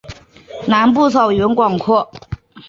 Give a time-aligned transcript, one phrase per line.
[0.67, 2.11] 南部草原广阔。